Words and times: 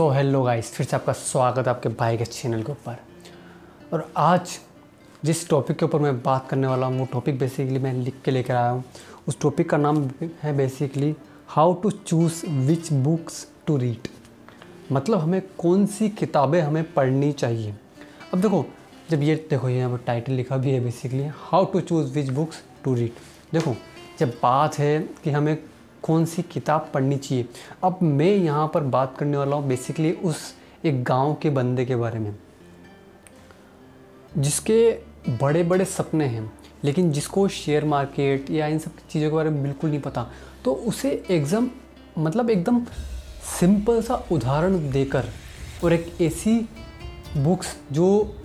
So 0.00 0.08
hello 0.08 0.42
guys, 0.42 0.70
फिर 0.72 0.86
से 0.86 0.94
आपका 0.96 1.12
स्वागत 1.12 1.66
है 1.66 1.70
आपके 1.70 1.88
भाई 1.88 2.16
के 2.16 2.24
चैनल 2.24 2.62
के 2.62 2.72
ऊपर। 2.72 2.96
और 3.92 4.06
आज 4.16 4.50
जिस 5.24 5.48
टॉपिक 5.48 5.76
के 5.76 5.84
ऊपर 5.84 5.98
मैं 5.98 6.22
बात 6.22 6.48
करने 6.48 6.66
वाला 6.66 6.86
हूँ, 6.86 6.98
वो 6.98 7.06
टॉपिक 7.12 7.38
बेसिकली 7.38 7.78
मैं 7.78 7.92
लिख 7.94 8.22
के 8.24 8.30
लेकर 8.30 8.54
आया 8.54 8.70
हूँ। 8.70 8.84
उस 9.28 9.40
टॉपिक 9.40 9.68
का 9.70 9.76
नाम 9.76 10.02
है 10.42 10.56
basically 10.56 11.14
how 11.48 11.74
to 11.82 11.90
choose 11.90 12.44
which 12.46 12.92
books 12.92 13.46
to 13.66 13.76
read 13.76 14.08
मतलब 14.92 15.18
हमें 15.18 15.40
कौन 15.58 15.86
सी 15.86 16.08
किताबें 16.10 16.60
हमें 16.60 16.92
पढ़नी 16.92 17.32
चाहिए। 17.32 17.74
अब 18.32 18.40
देखो, 18.40 18.64
जब 19.10 19.22
ये 19.22 19.34
देखो 19.50 19.68
यहाँ 19.68 19.90
पर 19.90 20.04
टाइटल 20.06 20.32
लिखा 20.32 20.56
भी 20.56 20.70
है 20.70 20.80
basically 20.84 21.26
how 21.34 21.64
to 21.64 21.80
choose 21.80 22.12
which 22.14 22.28
books 22.30 22.62
to 22.84 22.94
read 22.94 23.12
देखो, 23.52 23.76
जब 24.18 24.30
बात 24.42 24.78
है 24.78 24.98
कि 25.24 25.30
हमें 25.30 25.56
कौन 26.02 26.24
सी 26.24 26.42
किताब 26.44 26.90
पढ़नी 26.94 27.16
चाहिए। 27.18 27.46
अब 27.84 27.98
मैं 28.02 28.34
यहाँ 28.34 28.70
पर 28.74 28.82
बात 28.82 29.16
करने 29.18 29.36
वाला 29.36 29.56
हूँ 29.56 29.68
बेसिकली 29.68 30.12
उस 30.12 30.54
एक 30.84 31.02
गाँव 31.04 31.34
के 31.42 31.50
बंदे 31.50 31.84
के 31.84 31.96
बारे 31.96 32.18
में, 32.18 32.34
जिसके 34.38 34.90
बड़े 35.40 35.62
बड़े 35.64 35.84
सपने 35.86 36.24
हैं, 36.26 36.50
लेकिन 36.84 37.10
जिसको 37.12 37.46
शेयर 37.48 37.84
मार्केट 37.84 38.50
या 38.50 38.66
इन 38.66 38.78
सब 38.78 38.96
चीज़ों 39.10 39.30
के 39.30 39.34
बारे 39.36 39.50
में 39.50 39.62
बिल्कुल 39.62 39.90
नहीं 39.90 40.00
पता। 40.00 40.26
तो 40.64 40.72
उसे 40.72 41.10
एग्ज़ाम 41.30 41.70
मतलब 42.18 42.50
एकदम 42.50 42.84
सिंपल 43.50 44.00
सा 44.02 44.14
उदाहरण 44.32 44.90
देकर 44.90 45.28
और 45.84 45.92
एक 45.92 46.14
ऐसी 46.22 46.58
बुक्स 47.36 47.76
जो 47.92 48.36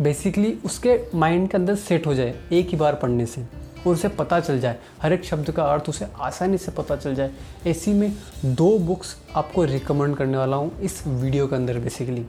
बेसिकली 0.00 0.52
उसके 0.64 0.98
माइंड 1.14 1.48
के 1.50 1.56
अंदर 1.56 1.74
सेट 1.76 2.06
हो 2.06 2.14
जाए, 2.14 2.34
एक 2.52 2.68
ही 2.68 2.76
बार 2.76 2.94
पढ़ने 2.94 3.26
से। 3.26 3.44
और 3.86 3.92
उसे 3.92 4.08
पता 4.08 4.40
चल 4.40 4.60
जाए। 4.60 4.78
हर 5.02 5.12
एक 5.12 5.24
शब्द 5.24 5.50
का 5.50 5.64
अर्थ 5.64 5.88
उसे 5.88 6.06
आसानी 6.20 6.58
से 6.58 6.72
पता 6.72 6.96
चल 6.96 7.14
जाए। 7.14 7.30
ऐसी 7.66 7.92
में 7.92 8.12
दो 8.44 8.78
बुक्स 8.78 9.16
आपको 9.36 9.64
रिकमेंड 9.64 10.16
करने 10.16 10.36
वाला 10.38 10.56
हूँ 10.56 10.78
इस 10.80 11.02
वीडियो 11.06 11.46
के 11.46 11.56
अंदर 11.56 11.78
बेसिकली 11.78 12.22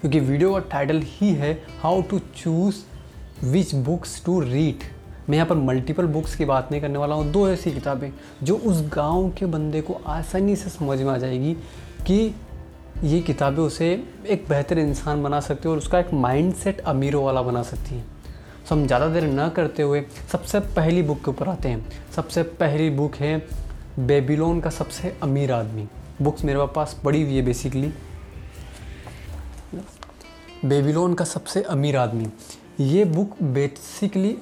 क्योंकि 0.00 0.20
वीडियो 0.20 0.52
का 0.52 0.58
टाइटल 0.70 1.02
ही 1.06 1.32
है 1.34 1.52
how 1.80 2.02
to 2.02 2.18
choose 2.36 2.76
which 3.44 3.74
books 3.74 4.22
to 4.24 4.38
read 4.40 4.84
मैं 5.28 5.36
यहाँ 5.36 5.48
पर 5.48 5.54
मल्टीपल 5.56 6.06
बुक्स 6.06 6.34
की 6.36 6.44
बात 6.44 6.70
नहीं 6.70 6.80
करने 6.80 6.98
वाला 6.98 7.14
हूँ, 7.14 7.30
दो 7.32 7.48
ऐसी 7.48 7.72
किताबें 7.72 8.10
जो 8.42 8.56
उस 8.56 8.82
गाँव 8.92 9.28
के 9.30 9.46
बंदे 9.46 9.80
को 9.80 10.00
आसानी 10.06 10.56
से 10.56 10.70
समझ 10.70 10.98
में 10.98 11.12
आ 11.12 11.16
जाएगी 11.18 11.52
कि 12.06 12.34
ये 13.04 13.20
किताबें 13.20 13.62
उसे 13.62 13.92
एक 14.26 14.44
बेहतर 14.48 14.78
इंसान 14.78 15.22
बना 15.22 15.40
सकती 15.40 15.68
है 15.68 15.72
और 15.72 15.78
उसका 15.78 15.98
एक 15.98 16.12
माइंड 16.12 16.54
सेट 16.54 16.80
अमीरों 16.80 17.24
वाला 17.24 17.42
बना 17.42 17.62
सकती 17.62 17.94
हैं। 17.94 18.04
सो 18.70 18.74
हम 18.76 18.86
ज़्यादा 18.86 19.06
देर 19.08 19.24
न 19.24 19.48
करते 19.48 19.82
हुए 19.82 20.00
सबसे 20.32 20.58
पहली 20.74 21.02
बुक 21.02 21.18
के 21.18 21.30
ऊपर 21.30 21.48
आते 21.48 21.68
हैं। 21.68 22.10
सबसे 22.16 22.42
पहली 22.58 22.88
बुक 22.90 23.14
है 23.14 23.38
बेबीलोन 24.00 24.60
का 24.60 24.70
सबसे 24.70 25.16
अमीर 25.22 25.52
आदमी। 25.52 25.86
बुक्स 26.22 26.44
मेरे 26.44 26.66
पास 26.74 26.94
पड़ी 27.04 27.22
हुई 27.22 27.36
है 27.36 27.42
बेसिकली 27.42 27.92
बेबीलोन 30.64 31.14
का 31.14 31.24
सबसे 31.24 31.62
अमीर 31.68 31.96
आदमी। 31.96 32.26
ये 32.80 33.04
बुक 33.06 33.42
बेसिकली 33.42 34.36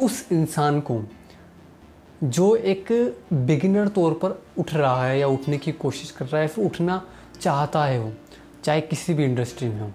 उस 0.00 0.26
इंसान 0.32 0.80
को 0.80 1.00
जो 2.22 2.54
एक 2.56 2.92
बिगिनर 3.32 3.88
तौर 3.90 4.18
पर 4.22 4.38
उठ 4.58 4.74
रहा 4.74 5.06
है 5.06 5.18
या 5.18 5.28
उठने 5.28 5.58
की 5.58 5.72
कोशिश 5.74 6.10
कर 6.10 6.26
रहा 6.26 6.42
है, 6.42 6.48
फिर 6.48 6.64
उठना 6.64 7.02
चाहता 7.40 7.84
है 7.84 7.98
वो, 8.00 8.12
चाहे 8.64 8.80
किसी 8.82 9.14
भी 9.14 9.24
इंडस्ट्री 9.24 9.68
में 9.68 9.80
हो। 9.80 9.90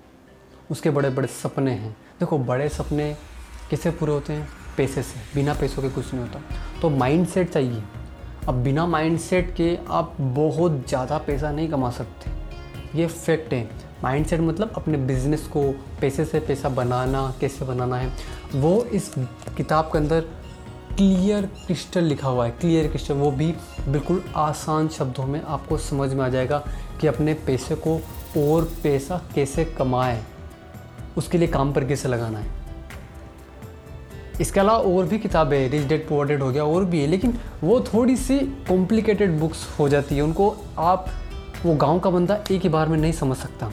उसके 0.72 0.90
बड़े 0.90 1.10
बड़े 1.10 1.28
सपने 1.28 1.72
हैं। 1.72 1.92
देखो, 2.20 2.38
बड़े 2.38 2.70
सपने 2.70 3.16
किसे 3.70 3.92
पूरे 3.92 4.12
होते 4.12 4.34
हैं? 4.34 4.48
पैसे 4.78 5.02
से। 5.04 5.20
बिना 5.36 5.54
पैसों 5.54 5.82
के 5.82 5.90
कुछ 5.90 6.14
नहीं 6.14 6.24
होता। 6.24 6.42
तो 6.82 6.90
माइंड 6.90 7.28
सेट 7.28 7.50
चाहिए। 7.50 7.84
अब 8.48 8.64
बिना 8.64 8.86
माइंड 8.86 9.18
सेट 9.20 9.54
के 9.56 9.78
आप 9.90 10.16
बहुत 10.22 10.84
ज़्यादा 10.88 11.18
पैसा 11.18 11.52
नहीं 11.52 11.70
कमा 11.70 11.90
सकते। 11.92 12.32
ये 13.00 13.08
फैक्ट 13.08 13.54
है। 13.54 13.70
माइंड 14.04 14.26
सेट 14.26 14.40
मतलब 14.40 14.74
अपने 14.78 14.98
बिज़नेस 14.98 15.48
को, 15.48 15.72
पैसे 16.02 16.26
से 16.26 16.40
पैसा 16.40 16.70
बनाना, 16.70 17.34
कैसे 17.42 17.66
बनाना 17.66 17.98
है। 17.98 18.12
वो 18.56 18.84
इस 18.84 19.14
किताब 19.58 19.86
के 19.86 19.98
अंदर 19.98 20.22
क्लियर 20.98 21.46
क्रिस्टल 21.66 22.04
लिखा 22.04 22.28
हुआ 22.28 22.46
है। 22.46 22.52
क्लियर 22.52 22.88
क्रिस्टल 22.88 23.14
वो 23.14 23.32
भी 23.32 23.52
बिल्कुल 23.88 24.24
आसान 24.36 24.88
शब्दों 24.88 25.26
में 25.26 25.42
आपको 25.42 25.78
समझ 25.78 26.14
में 26.14 26.24
आ 26.26 26.30
जाएगा 26.30 26.64
कि 27.02 27.08
अपने 27.08 27.34
पैसे 27.34 27.76
को 27.88 27.96
और 28.38 28.70
पैसा 28.84 29.22
कैसे 29.36 29.66
कमाएँ। 29.66 30.24
उसके 31.18 31.38
लिए 31.38 31.48
काम 31.48 31.74
पर 31.74 31.86
कैसे 31.86 32.10
लगाना 32.10 32.40
है। 32.40 32.62
इसके 34.42 34.60
अलावा 34.60 34.94
और 34.94 35.06
भी 35.06 35.20
किताबें 35.20 35.70
रिच 35.70 35.88
डेड 35.88 36.08
पुअर 36.08 36.28
डेड 36.28 36.42
हो 36.42 36.52
गया, 36.52 36.64
और 36.64 36.86
भी 36.86 37.02
है, 37.02 37.08
लेकिन 37.08 37.38
वो 37.64 37.80
थोड़ी 37.94 38.16
सी 38.18 38.40
कॉम्प्लिकेटेड 38.40 39.40
बुक्स 39.40 39.68
हो 39.80 39.90
जाती 39.90 40.16
है, 40.16 40.22
उनको 40.22 40.56
आप, 40.78 41.10
वो 41.66 41.76
गाँव 41.76 42.00
का 42.00 42.10
बंदा 42.10 42.44
एक 42.52 42.62
ही 42.62 42.70
बार 42.70 42.88
में 42.88 42.98
नहीं 42.98 43.12
समझ 43.12 43.38
सकता। 43.38 43.72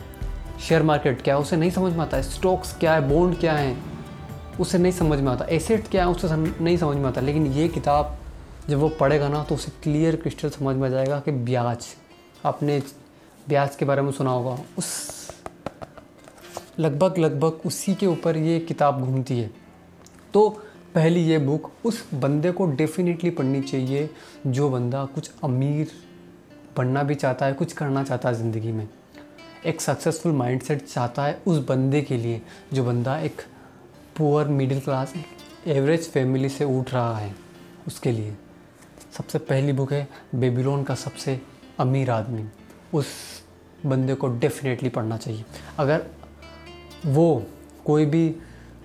शेयर 0.60 0.82
मार्केट 0.82 1.22
क्या 1.22 1.34
है, 1.34 1.40
उसे 1.40 1.56
नहीं 1.56 1.70
समझ 1.70 1.92
में 1.92 2.00
आता 2.00 2.20
स्टॉक्स 2.22 2.76
क्या 2.76 2.94
है 2.94 3.08
बॉन्ड 3.08 3.38
क्या 3.38 3.52
है, 3.52 3.76
उसे 4.60 4.78
नहीं 4.78 4.92
समझ 4.92 5.18
में 5.18 5.32
आता 5.32 5.44
एसेट 5.50 5.88
क्या 5.88 6.04
है, 6.04 6.10
उसे 6.10 6.36
नहीं 6.36 6.76
समझ 6.76 6.96
में 6.96 7.04
आता, 7.04 7.20
लेकिन 7.20 7.46
ये 7.46 7.68
किताब 7.68 8.16
जब 8.68 8.78
वो 8.78 8.88
पढ़ेगा 8.88 9.28
ना 9.28 9.42
तो 9.42 9.54
उसे 9.54 9.72
क्लियर 9.82 10.16
क्रिस्टल 10.16 10.50
समझ 10.50 10.76
में 10.76 10.86
आ 10.88 10.90
जाएगा 10.90 11.20
कि 11.20 11.30
ब्याज, 11.30 11.86
आपने 12.44 12.82
ब्याज 13.48 13.76
के 13.76 13.84
बारे 13.84 14.02
में 14.02 14.12
सुना 14.12 14.30
होगा, 14.30 14.58
उस 14.78 15.19
लगभग 16.78 17.18
लगभग 17.18 17.60
उसी 17.66 17.94
के 17.94 18.06
ऊपर 18.06 18.36
ये 18.36 18.58
किताब 18.60 19.00
घूमती 19.00 19.38
है। 19.38 19.50
तो 20.34 20.48
पहली 20.94 21.20
ये 21.20 21.38
बुक 21.38 21.70
उस 21.84 22.02
बंदे 22.14 22.50
को 22.50 22.66
डेफिनेटली 22.66 23.30
पढ़नी 23.30 23.60
चाहिए, 23.62 24.08
जो 24.46 24.70
बंदा 24.70 25.04
कुछ 25.04 25.30
अमीर 25.44 25.90
बनना 26.76 27.02
भी 27.02 27.14
चाहता 27.14 27.46
है, 27.46 27.52
कुछ 27.52 27.72
करना 27.72 28.02
चाहता 28.04 28.28
है 28.28 28.34
ज़िंदगी 28.34 28.72
में। 28.72 28.88
एक 29.66 29.80
सक्सेसफुल 29.80 30.32
माइंडसेट 30.32 30.84
चाहता 30.84 31.24
है 31.24 31.40
उस 31.46 31.58
बंदे 31.66 32.00
के 32.02 32.16
लिए, 32.16 32.40
जो 32.72 32.84
बंदा 32.84 33.18
एक 33.18 33.42
poor 34.16 34.48
middle 34.48 34.80
class 34.80 35.14
average 35.66 36.08
family 36.08 36.48
से 36.48 36.64
उठ 36.66 36.92
रहा 36.94 37.16
है 37.18 37.34
उसके 37.86 38.12
लिए। 38.12 38.36
सबसे 39.12 39.38
पहली 39.40 39.72
बुक 39.72 39.92
है 39.92 40.06
बेबीलोन 40.34 40.84
का 40.84 40.94
सबसे 40.94 41.40
अमीर 41.78 42.10
आदमी। 42.10 42.44
उस 42.94 43.06
बंदे 43.86 44.14
को 44.14 44.28
डेफिनेटली 44.30 44.88
पढ़ना 44.88 45.16
चाहिए। 45.16 45.44
अगर 45.78 46.06
वो 47.06 47.42
कोई 47.84 48.06
भी 48.06 48.34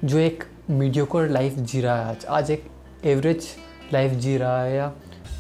जो 0.04 0.18
एक 0.18 0.44
मीडियोकर 0.70 1.30
लाइफ 1.30 1.54
जी 1.54 1.82
रहा 1.82 1.96
है 1.96 2.10
आज 2.10 2.26
आज 2.26 2.52
एक 2.52 2.64
एवरेज 3.04 3.48
लाइफ 3.94 4.12
जी 4.12 4.38
रहा 4.38 4.62
है 4.64 4.76
या 4.76 4.92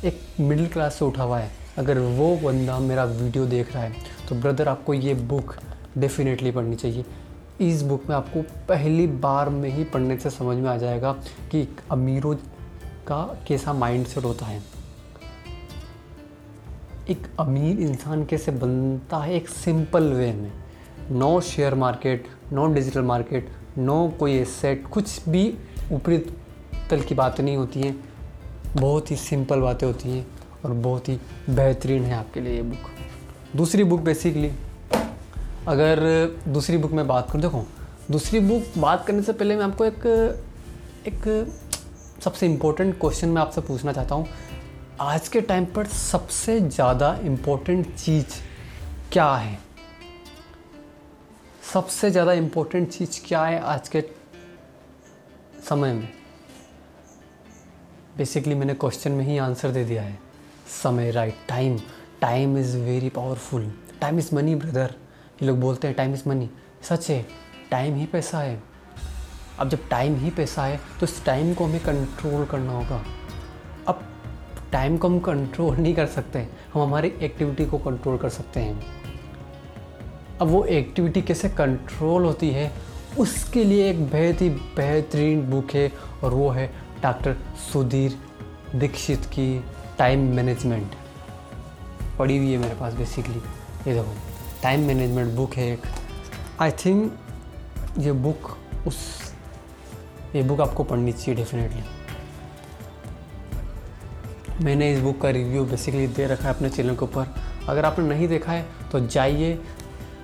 एक 0.06 0.20
मिडिल 0.40 0.68
क्लास 0.68 0.96
से 0.96 1.06
उठा 1.06 1.24
हुआ 1.24 1.40
है, 1.40 1.52
अगर 1.78 2.00
वो 2.00 2.36
बंदा 2.38 2.80
मेरा 2.80 3.04
वीडियो 3.04 3.46
देख 3.46 3.74
रहा 3.74 3.84
है 3.84 3.94
तो 4.30 4.36
ब्रदर 4.36 4.68
आपको 4.68 4.94
ये 4.94 5.14
बुक 5.14 5.56
डेफिनेटली 5.98 6.52
पढ़नी 6.52 6.76
चाहिए। 6.76 7.06
इस 7.62 7.82
बुक 7.82 8.10
में 8.10 8.16
आपको 8.16 8.42
पहली 8.70 9.08
बार 9.08 9.50
में 9.50 9.70
ही 9.70 9.84
पढ़ने 9.84 10.18
से 10.18 10.30
समझ 10.30 10.58
में 10.58 10.70
आ 10.70 10.78
जाएगा 10.78 11.12
कि 11.52 11.68
अमीरों 11.92 12.36
का 13.08 13.24
कैसा 13.48 13.74
माइंड 13.74 14.06
सेट 14.06 14.24
होता 14.24 14.46
है। 14.46 14.62
एक 17.10 17.28
अमीर 17.40 17.80
इंसान 17.80 18.26
कैसे 18.26 18.52
बनता 18.52 19.18
है, 19.18 19.34
एक 19.34 19.50
सिंपल 19.50 20.04
वे 20.04 20.32
में। 20.34 20.52
No 21.12 21.40
share 21.42 21.76
market 21.76 22.28
no 22.54 22.66
digital 22.74 23.02
market 23.02 23.50
no 23.78 24.08
कोई 24.20 24.34
एसेट 24.38 24.88
कुछ 24.88 25.28
भी 25.30 25.48
ऊपरी 25.92 26.18
तल 26.90 27.02
की 27.02 27.16
बातें 27.16 27.44
नहीं 27.44 27.58
होती 27.58 27.82
हैं। 27.82 27.96
बहुत 28.76 29.12
ही 29.12 29.16
सिंपल 29.16 29.60
बातें 29.60 29.86
होती 29.88 30.10
हैं 30.10 30.26
और 30.66 30.72
बहुत 30.74 31.10
ही 31.10 31.20
बेहतरीन 31.50 32.04
है 32.04 32.14
आपके 32.14 32.42
लिए 32.42 32.56
ये 32.56 32.62
बुक 32.62 33.58
दूसरी 33.58 33.84
बुक 33.84 34.02
बेसिकली 34.02 34.52
अगर 35.68 36.00
दूसरी 36.48 36.78
बुक 36.78 36.92
में 36.92 37.08
बात 37.08 37.30
करूँ, 37.32 37.42
देखो, 37.42 37.66
दूसरी 38.12 38.40
बुक 38.40 38.78
बात 38.78 39.06
करने 39.06 39.22
से 39.22 39.34
पहले 39.34 39.56
मैं 39.56 39.66
आपको 39.66 39.86
एक 39.86 40.06
एक 41.08 41.54
सबसे 42.24 42.46
इम्पोर्टेंट 42.46 43.00
क्वेश्चन 43.00 43.30
मैं 43.30 43.42
आपसे 43.42 43.62
पूछना 43.62 43.94
चाहता 43.94 44.16
हूँ। 44.16 44.28
आज 45.02 45.28
के 45.28 45.42
टाइम 45.42 45.66
पर 45.66 45.86
सबसे 45.86 46.60
ज़्यादा 46.62 47.18
इम्पोर्टेंट 47.24 47.96
चीज़ 47.96 48.42
क्या 49.12 49.34
है? 49.36 49.58
सबसे 51.76 52.10
ज़्यादा 52.12 52.34
इम्पोर्टेंट 52.34 52.88
चीज़ 52.90 53.20
क्या 53.26 53.44
है 53.46 53.60
आज 53.62 53.88
के 53.90 54.02
समय 55.70 55.94
में? 55.94 56.08
बेसिकली 58.18 58.56
मैंने 58.56 58.74
क्वेश्चन 58.74 59.12
में 59.12 59.24
ही 59.26 59.38
आंसर 59.38 59.72
दे 59.72 59.84
दिया 59.86 60.04
है। 60.04 60.18
समय 60.84 61.12
right 61.12 61.36
time 61.50 61.78
time 62.22 62.58
is 62.58 62.78
very 62.78 63.10
powerful 63.10 63.72
time 64.02 64.20
is 64.20 64.34
money 64.36 64.56
brother 64.56 64.96
ये 65.42 65.48
लोग 65.48 65.60
बोलते 65.60 65.88
हैं 65.88 65.96
टाइम 65.98 66.14
इज़ 66.14 66.28
मनी 66.30 66.50
सच 66.90 67.10
है 67.10 67.22
टाइम 67.72 67.96
ही 67.96 68.06
पैसा 68.06 68.40
है। 68.40 68.62
अब 69.60 69.70
जब 69.70 69.88
टाइम 69.90 70.16
ही 70.20 70.30
पैसा 70.32 70.66
है 70.66 70.80
तो 71.00 71.06
इस 71.06 71.24
टाइम 71.26 71.54
को 71.54 71.66
हमें 71.66 71.84
कंट्रोल 71.84 72.46
करना 72.46 72.72
होगा। 72.72 73.04
अब 73.88 74.08
टाइम 74.72 74.98
को 74.98 75.08
हम 75.08 75.20
कंट्रोल 75.22 75.78
नहीं 75.78 75.96
कर 75.96 76.08
सकते, 76.08 76.48
हम 76.74 76.82
हमारी 76.82 77.14
एक्टिविटी 77.22 77.66
को 77.66 77.78
कंट्रोल 77.80 78.18
कर 78.18 78.30
सकते 78.32 78.60
हैं। 78.60 79.04
अब 80.42 80.48
वो 80.48 80.64
एक्टिविटी 80.66 81.22
कैसे 81.22 81.50
कंट्रोल 81.50 82.26
होती 82.26 82.50
है, 82.50 82.72
उसके 83.20 83.64
लिए 83.64 83.90
एक 83.90 84.04
बेहद 84.10 84.42
ही 84.42 84.50
बेहतरीन 84.50 85.42
बुक 85.50 85.72
है 85.74 85.92
और 86.24 86.34
वो 86.34 86.50
है 86.50 86.68
डॉक्टर 87.04 87.36
सुधीर 87.72 88.18
दीक्षित 88.76 89.26
की 89.34 89.64
टाइम 89.98 90.20
मैनेजमेंट 90.36 90.96
पड़ी 92.20 92.38
हुई 92.38 92.52
है 92.52 92.58
मेरे 92.58 92.76
पास 92.76 92.94
बेसिकली 92.94 93.38
ये 93.88 93.94
देखो 93.94 94.16
टाइम 94.64 94.80
मैनेजमेंट 94.88 95.34
बुक 95.36 95.54
है 95.54 95.72
एक। 95.74 95.82
आई 96.62 96.72
थिंक 96.72 97.18
ये 98.00 98.12
बुक 98.12 98.58
उस, 98.88 98.98
ये 100.36 100.44
बुक 100.44 100.62
आपको 100.62 100.84
पढ़नी 100.84 101.12
चाहिए 101.14 101.36
डेफिनेटली 101.36 101.84
मैंने 104.64 104.92
इस 104.94 105.00
बुक 105.00 105.22
का 105.22 105.30
रिव्यू 105.30 105.64
बेसिकली 105.66 106.08
दे 106.08 106.26
रखा 106.28 106.48
है 106.48 106.54
अपने 106.56 106.70
चैनल 106.70 106.96
के 106.96 107.06
ऊपर। 107.06 107.34
अगर 107.70 107.86
आपने 107.86 108.08
नहीं 108.08 108.28
देखा 108.28 108.52
है 108.52 108.66
तो 108.92 109.00
जाइए 109.08 109.60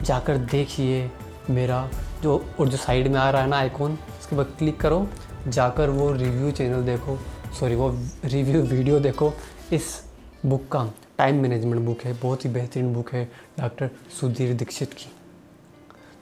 जाकर 0.04 0.38
देखिए 0.38 1.10
मेरा 1.50 1.90
जो 2.24 2.38
और 2.60 2.70
जो 2.70 2.78
साइड 2.78 3.08
में 3.08 3.20
आ 3.20 3.30
रहा 3.30 3.42
है 3.42 3.48
ना 3.50 3.58
आइकॉन, 3.58 3.98
उसके 4.20 4.36
बाद 4.36 4.54
क्लिक 4.58 4.80
करो, 4.80 5.08
जाकर 5.48 5.90
वो 5.90 6.12
रिव्यू 6.12 6.52
चैनल 6.52 6.84
देखो, 6.84 7.18
सॉरी, 7.60 7.76
वो 7.76 7.90
रिव्यू 8.26 8.62
वीडियो 8.62 9.00
देखो। 9.00 9.34
इस 9.74 10.04
बुक 10.46 10.68
का 10.68 10.94
टाइम 11.18 11.42
मैनेजमेंट 11.42 11.86
बुक 11.86 12.02
है, 12.02 12.14
बहुत 12.14 12.46
ही 12.46 12.50
बेहतरीन 12.50 12.94
बुक 12.94 13.14
है, 13.14 13.32
डॉक्टर 13.60 13.90
सुधीर 14.22 14.54
दीक्षित 14.54 14.94
की। 14.94 15.12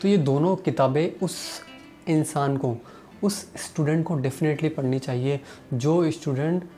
तो 0.02 0.08
ये 0.08 0.18
दोनों 0.18 0.56
किताबें 0.56 1.20
उस 1.24 1.62
इंसान 2.08 2.58
को, 2.58 2.76
उस 3.24 3.42
स्टूडेंट 3.56 4.06
को 4.06 4.16
डेफिनेटली 4.16 4.70
पढ़नी 4.70 5.00
चाहिए, 5.00 5.40
जो 5.74 6.12
स्टूडेंट 6.12 6.70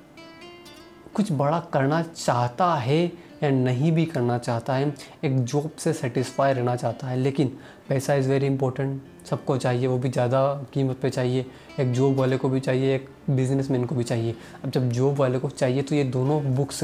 कुछ 1.14 1.32
बड़ा 1.32 1.60
करना 1.60 2.02
चाहता 2.04 2.74
है 2.76 3.12
या 3.44 3.50
नहीं 3.50 3.92
भी 3.92 4.06
करना 4.06 4.38
चाहता 4.38 4.74
है, 4.74 4.94
एक 5.24 5.40
जॉब 5.44 5.72
से 5.78 5.94
सेटिस्फाई 5.94 6.54
रहना 6.54 6.76
चाहता 6.76 7.08
है, 7.08 7.18
लेकिन 7.18 7.48
पैसा 7.90 8.14
इज़ 8.16 8.30
वेरी 8.30 8.48
इंपॉर्टेंट 8.48 9.02
सबको 9.26 9.58
चाहिए, 9.58 9.88
वो 9.88 9.98
भी 9.98 10.10
ज़्यादा 10.10 10.42
कीमत 10.74 11.00
पे 11.02 11.10
चाहिए, 11.10 11.46
एक 11.80 11.92
जॉब 11.94 12.16
वाले 12.16 12.38
को 12.38 12.50
भी 12.50 12.60
चाहिए, 12.60 12.96
एक 12.96 13.10
बिजनेसमैन 13.30 13.86
को 13.86 13.96
भी 13.96 14.04
चाहिए। 14.04 14.36
अब 14.64 14.72
जब 14.72 14.90
जॉब 14.92 15.16
वाले 15.16 15.40
को 15.40 15.50
चाहिए 15.50 15.82
तो 15.84 15.96
ये 15.96 16.04
दोनों 16.06 16.44
बुक्स 16.56 16.84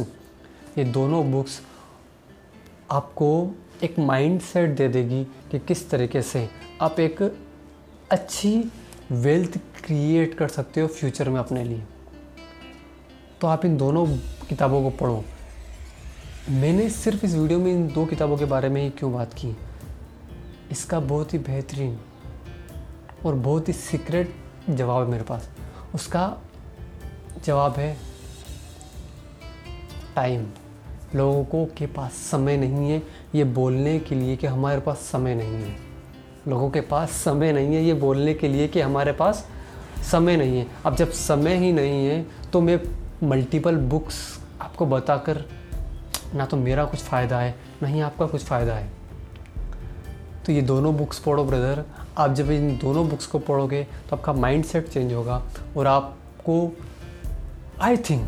ये 0.78 0.84
दोनों 0.86 1.32
बुक्स 1.32 1.62
आपको 2.92 3.30
एक 3.84 3.98
माइंड 4.00 4.40
सेट 4.42 4.76
दे 4.78 4.88
देगी 4.88 5.24
कि 5.52 5.60
किस 5.60 5.90
तरीके 5.90 6.22
से 6.22 6.48
आप 6.82 7.00
एक 7.00 7.22
अच्छी 8.12 8.72
वेल्थ 9.12 9.58
क्रिएट 9.86 10.34
कर 10.34 10.48
सकते 10.48 10.82
हो 10.82 10.88
फ्यूचर 10.90 11.30
में 11.30 11.40
अपने 11.40 11.64
लिए। 11.64 11.84
तो 13.42 13.48
आप 13.48 13.66
इन 13.66 13.78
दोनों 13.78 14.06
किताबों 14.50 14.82
को 14.84 14.90
पढ़ो। 14.98 15.24
मैंने 16.50 16.90
सिर्फ़ 16.90 17.26
इस 17.26 17.34
वीडियो 17.36 17.60
में 17.60 17.72
इन 17.72 17.88
दो 17.88 18.06
किताबों 18.06 18.36
के 18.38 18.46
बारे 18.46 18.68
में 18.70 18.82
ही 18.82 18.90
क्यों 18.90 19.12
बात 19.14 19.34
की? 19.34 19.56
इसका 20.72 21.00
बहुत 21.00 21.34
ही 21.34 21.40
बेहतरीन 21.40 21.98
और 23.26 23.36
बहुत 23.36 23.68
ही 23.68 23.74
सीक्रेट 23.74 24.36
जवाब 24.70 25.04
है 25.06 25.12
मेरे 25.12 25.24
पास। 25.24 25.50
उसका 25.96 26.38
जवाब 27.46 27.74
है 27.74 27.98
टाइम। 30.16 30.46
लोगों 31.16 31.44
को 31.46 31.66
के 31.78 31.86
पास 31.88 32.14
समय 32.32 32.58
नहीं 32.58 32.92
है 32.92 33.02
ये 33.36 33.44
बोलने 33.44 34.00
के 34.00 34.16
लिए 34.16 34.36
कि 34.36 34.48
हमारे 34.48 34.80
पास 34.80 35.10
समय 35.12 35.36
नहीं 35.36 35.54
है। 35.54 35.76
लोगों 36.48 36.70
के 36.70 36.82
पास 36.82 37.12
समय 37.12 37.54
नहीं 37.54 37.76
है 37.76 37.84
ये 37.84 37.94
बोलने 37.94 38.34
के 38.34 38.48
लिए 38.48 38.68
कि 38.68 38.82
हमारे 38.82 39.12
पास 39.12 39.46
समय 40.12 40.38
नहीं 40.38 40.58
है। 40.60 40.68
अब 40.86 40.96
जब 40.96 41.12
समय 41.12 41.58
ही 41.58 41.72
नहीं 41.74 42.06
है 42.08 42.26
तो 42.54 42.62
मैं 42.62 42.80
मल्टीपल 43.24 43.76
बुक्स 43.76 44.40
आपको 44.62 44.86
बताकर 44.86 45.46
ना 46.36 46.46
तो 46.46 46.58
मेरा 46.58 46.86
कुछ 46.86 47.00
फ़ायदा 47.00 47.40
है, 47.40 47.56
ना 47.82 47.88
ही 47.88 48.00
आपका 48.02 48.26
कुछ 48.28 48.44
फ़ायदा 48.44 48.74
है। 48.74 48.90
तो 50.46 50.54
ये 50.54 50.62
दोनों 50.64 50.96
बुक्स 50.98 51.20
पढ़ो 51.20 51.44
ब्रदर 51.44 51.84
आप 52.18 52.34
जब 52.34 52.50
इन 52.52 52.78
दोनों 52.78 53.08
बुक्स 53.10 53.28
को 53.28 53.40
पढ़ोगे 53.40 53.84
तो 54.10 54.16
आपका 54.16 54.34
माइंड 54.34 54.64
सेट 54.66 54.88
चेंज 54.90 55.14
होगा 55.14 55.42
और 55.78 55.88
आपको 55.88 56.72
आई 57.82 57.98
थिंक 58.00 58.28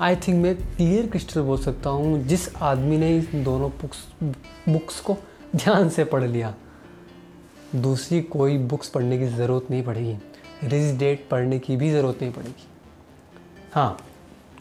आई 0.00 0.16
थिंक 0.16 0.42
मैं 0.42 0.54
क्लियर 0.56 1.06
क्रिस्टल 1.06 1.40
बोल 1.40 1.58
सकता 1.58 1.90
हूँ, 1.90 2.18
जिस 2.20 2.54
आदमी 2.56 2.96
ने 2.98 3.16
इन 3.18 3.42
दोनों 3.44 3.70
बुक्स 3.72 4.06
बुक्स 4.68 5.00
को 5.00 5.16
ध्यान 5.56 5.88
से 5.88 6.04
पढ़ 6.04 6.24
लिया, 6.24 6.54
दूसरी 7.76 8.20
कोई 8.22 8.58
बुक्स 8.60 8.88
पढ़ने 8.88 9.18
की 9.18 9.26
ज़रूरत 9.26 9.70
नहीं 9.70 9.82
पड़ेगी। 9.82 10.16
रिज 10.64 10.98
डेट 10.98 11.26
पढ़ने 11.30 11.58
की 11.58 11.76
भी 11.76 11.90
ज़रूरत 11.90 12.22
नहीं 12.22 12.32
पड़ेगी। 12.32 12.66
हाँ 13.72 13.96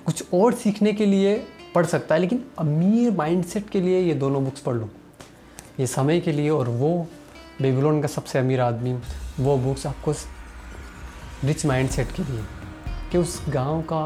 कुछ 0.05 0.33
और 0.33 0.53
सीखने 0.53 0.93
के 0.93 1.05
लिए 1.05 1.35
पढ़ 1.75 1.85
सकता 1.85 2.15
है, 2.15 2.21
लेकिन 2.21 2.43
अमीर 2.59 3.11
माइंडसेट 3.11 3.69
के 3.69 3.81
लिए 3.81 3.99
ये 3.99 4.13
दोनों 4.13 4.43
बुक्स 4.45 4.61
पढ़ 4.61 4.75
लो। 4.75 4.89
ये 5.79 5.87
समय 5.87 6.19
के 6.19 6.31
लिए 6.31 6.49
और 6.49 6.69
वो 6.69 7.07
बेबीलोन 7.61 8.01
का 8.01 8.07
सबसे 8.07 8.39
अमीर 8.39 8.61
आदमी, 8.61 8.93
वो 9.39 9.57
बुक्स 9.57 9.85
आपको 9.87 10.11
रिच 11.43 11.65
माइंडसेट 11.65 12.11
के 12.11 12.23
लिए 12.23 12.43
कि 13.11 13.17
उस 13.17 13.41
गाँव 13.49 13.81
का 13.81 14.05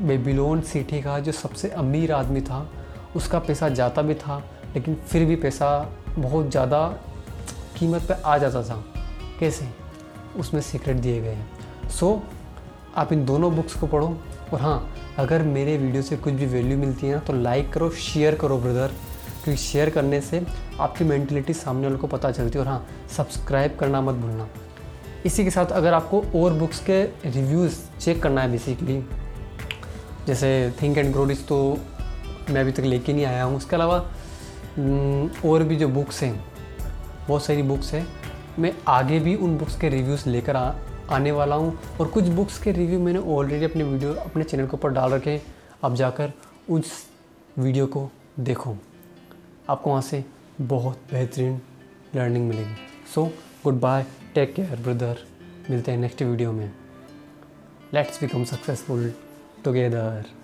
बेबीलोन 0.00 0.60
सिटी 0.62 1.00
का 1.02 1.18
जो 1.18 1.32
सबसे 1.32 1.68
अमीर 1.68 2.12
आदमी 2.12 2.40
था, 2.40 2.66
उसका 3.16 3.38
पैसा 3.38 3.68
जाता 3.68 4.02
भी 4.02 4.14
था, 4.14 4.38
लेकिन 4.74 4.94
फिर 5.08 5.24
भी 5.24 5.36
पैसा 5.36 5.68
बहुत 6.18 6.50
ज़्यादा 6.50 6.86
कीमत 7.78 8.02
पे 8.02 8.14
आ 8.14 8.38
जाता 8.38 8.62
था। 8.62 8.84
कैसे? 9.40 9.68
उसमें 10.36 10.60
सीक्रेट 10.60 10.96
दिए 10.96 11.20
गए 11.20 11.34
हैं। 11.34 11.88
सो 11.90 12.22
आप 12.96 13.12
इन 13.12 13.24
दोनों 13.24 13.54
बुक्स 13.56 13.74
को 13.74 13.86
पढ़ो 13.86 14.08
और 14.52 14.60
हाँ 14.60 14.94
अगर 15.18 15.42
मेरे 15.42 15.76
वीडियो 15.78 16.02
से 16.02 16.16
कुछ 16.16 16.32
भी 16.32 16.46
वैल्यू 16.46 16.78
मिलती 16.78 17.06
है 17.06 17.14
ना 17.14 17.20
तो 17.20 17.32
लाइक 17.32 17.72
करो 17.72 17.90
शेयर 17.90 18.34
करो 18.34 18.58
ब्रदर 18.58 18.92
क्योंकि 19.44 19.60
शेयर 19.62 19.90
करने 19.90 20.20
से 20.20 20.42
आपकी 20.80 21.04
मैंटलिटी 21.04 21.52
सामने 21.54 21.86
वालों 21.86 21.98
को 21.98 22.06
पता 22.06 22.30
चलती 22.30 22.58
है। 22.58 22.64
और 22.64 22.70
हाँ 22.70 22.86
सब्सक्राइब 23.16 23.76
करना 23.80 24.00
मत 24.00 24.14
भूलना। 24.14 24.48
इसी 25.26 25.44
के 25.44 25.50
साथ 25.50 25.72
अगर 25.72 25.94
आपको 25.94 26.22
और 26.34 26.52
बुक्स 26.52 26.80
के 26.80 27.02
रिव्यूज़ 27.26 27.78
चेक 28.00 28.22
करना 28.22 28.42
है 28.42 28.50
बेसिकली 28.50 29.02
जैसे 30.26 30.72
थिंक 30.82 30.98
एंड 30.98 31.12
ग्रोडिस 31.12 31.46
तो 31.48 31.78
मैं 32.50 32.60
अभी 32.60 32.72
तक 32.72 32.84
लेके 32.84 33.12
नहीं 33.12 33.24
आया 33.24 33.44
हूँ। 33.44 33.56
उसके 33.56 33.76
अलावा 33.76 33.96
और 35.46 35.62
भी 35.62 35.76
जो 35.76 35.88
बुक्स 35.88 36.22
हैं, 36.22 36.44
बहुत 37.28 37.44
सारी 37.44 37.62
बुक्स 37.62 37.92
हैं, 37.94 38.06
मैं 38.58 38.72
आगे 38.88 39.18
भी 39.20 39.34
उन 39.34 39.56
बुक्स 39.58 39.76
के 39.76 39.88
रिव्यूज़ 39.88 40.28
लेकर 40.28 40.56
आने 41.10 41.32
वाला 41.32 41.56
हूँ 41.56 41.96
और 42.00 42.08
कुछ 42.08 42.24
बुक्स 42.24 42.58
के 42.62 42.72
रिव्यू 42.72 42.98
मैंने 43.00 43.18
ऑलरेडी 43.34 43.64
अपने 43.64 43.84
वीडियो 43.84 44.12
अपने 44.14 44.44
चैनल 44.44 44.66
के 44.66 44.76
ऊपर 44.76 44.90
डाल 44.90 45.12
रखे 45.12 45.30
हैं। 45.30 45.42
आप 45.84 45.94
जाकर 45.94 46.32
उस 46.70 46.92
वीडियो 47.58 47.86
को 47.86 48.08
देखो। 48.40 48.76
आपको 49.68 49.90
वहाँ 49.90 50.02
से 50.02 50.24
बहुत 50.60 51.00
बेहतरीन 51.12 51.60
लर्निंग 52.14 52.48
मिलेगी। 52.48 52.74
So 53.14 53.24
goodbye 53.80 54.06
take 54.34 54.54
care 54.54 54.80
brother 54.80 55.18
मिलते 55.70 55.92
हैं 55.92 55.98
नेक्स्ट 55.98 56.22
वीडियो 56.22 56.52
में। 56.52 56.70
Let's 57.94 58.20
become 58.20 58.44
successful 58.44 59.12
together 59.64 60.39